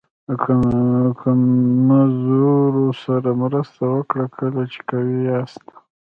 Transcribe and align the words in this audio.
د 0.27 0.29
کمزورو 1.23 2.85
سره 3.03 3.29
مرسته 3.41 3.83
وکړه 3.95 4.25
کله 4.37 4.61
چې 4.71 4.79
قوي 4.89 5.19
یاست. 5.29 5.65